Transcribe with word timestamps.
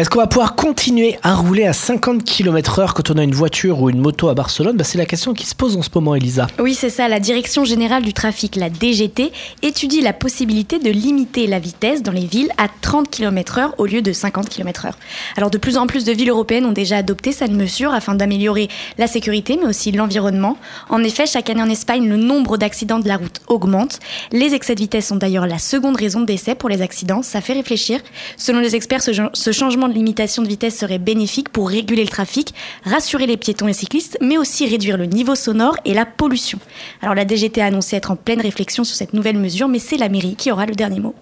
Est-ce 0.00 0.08
qu'on 0.08 0.20
va 0.20 0.26
pouvoir 0.26 0.54
continuer 0.54 1.18
à 1.22 1.34
rouler 1.34 1.66
à 1.66 1.74
50 1.74 2.24
km 2.24 2.78
heure 2.78 2.94
quand 2.94 3.10
on 3.10 3.18
a 3.18 3.22
une 3.22 3.34
voiture 3.34 3.82
ou 3.82 3.90
une 3.90 4.00
moto 4.00 4.30
à 4.30 4.34
Barcelone? 4.34 4.78
Bah, 4.78 4.82
C'est 4.82 4.96
la 4.96 5.04
question 5.04 5.34
qui 5.34 5.44
se 5.44 5.54
pose 5.54 5.76
en 5.76 5.82
ce 5.82 5.90
moment, 5.94 6.14
Elisa. 6.14 6.46
Oui, 6.58 6.72
c'est 6.72 6.88
ça. 6.88 7.06
La 7.06 7.20
Direction 7.20 7.66
générale 7.66 8.02
du 8.02 8.14
trafic, 8.14 8.56
la 8.56 8.70
DGT, 8.70 9.30
étudie 9.60 10.00
la 10.00 10.14
possibilité 10.14 10.78
de 10.78 10.88
limiter 10.88 11.46
la 11.46 11.58
vitesse 11.58 12.02
dans 12.02 12.12
les 12.12 12.24
villes 12.24 12.48
à 12.56 12.68
30 12.80 13.10
km 13.10 13.58
heure 13.58 13.74
au 13.76 13.84
lieu 13.84 14.00
de 14.00 14.10
50 14.10 14.48
km 14.48 14.86
heure. 14.86 14.96
Alors 15.36 15.50
de 15.50 15.58
plus 15.58 15.76
en 15.76 15.86
plus 15.86 16.06
de 16.06 16.12
villes 16.12 16.30
européennes 16.30 16.64
ont 16.64 16.72
déjà 16.72 16.96
adopté 16.96 17.32
cette 17.32 17.52
mesure 17.52 17.92
afin 17.92 18.14
d'améliorer 18.14 18.68
la 18.96 19.06
sécurité 19.06 19.58
mais 19.60 19.68
aussi 19.68 19.92
l'environnement. 19.92 20.56
En 20.88 21.04
effet, 21.04 21.26
chaque 21.26 21.50
année 21.50 21.62
en 21.62 21.68
Espagne, 21.68 22.08
le 22.08 22.16
nombre 22.16 22.56
d'accidents 22.56 23.00
de 23.00 23.08
la 23.08 23.18
route 23.18 23.42
augmente. 23.48 23.98
Les 24.32 24.54
excès 24.54 24.74
de 24.76 24.80
vitesse 24.80 25.08
sont 25.08 25.16
d'ailleurs 25.16 25.46
la 25.46 25.58
seconde 25.58 25.96
raison 25.96 26.20
de 26.20 26.26
décès 26.26 26.54
pour 26.54 26.70
les 26.70 26.80
accidents. 26.80 27.20
Ça 27.20 27.42
fait 27.42 27.52
réfléchir. 27.52 28.00
Selon 28.38 28.60
les 28.60 28.74
experts, 28.74 29.02
ce 29.02 29.52
changement 29.52 29.89
limitation 29.92 30.42
de 30.42 30.48
vitesse 30.48 30.78
serait 30.78 30.98
bénéfique 30.98 31.48
pour 31.48 31.68
réguler 31.68 32.02
le 32.02 32.08
trafic, 32.08 32.54
rassurer 32.84 33.26
les 33.26 33.36
piétons 33.36 33.68
et 33.68 33.72
cyclistes, 33.72 34.18
mais 34.20 34.38
aussi 34.38 34.66
réduire 34.66 34.96
le 34.96 35.06
niveau 35.06 35.34
sonore 35.34 35.76
et 35.84 35.94
la 35.94 36.06
pollution. 36.06 36.58
Alors 37.02 37.14
la 37.14 37.26
DGT 37.26 37.60
a 37.60 37.66
annoncé 37.66 37.96
être 37.96 38.10
en 38.10 38.16
pleine 38.16 38.40
réflexion 38.40 38.84
sur 38.84 38.96
cette 38.96 39.12
nouvelle 39.14 39.38
mesure, 39.38 39.68
mais 39.68 39.78
c'est 39.78 39.96
la 39.96 40.08
mairie 40.08 40.36
qui 40.36 40.50
aura 40.50 40.66
le 40.66 40.74
dernier 40.74 41.00
mot. 41.00 41.14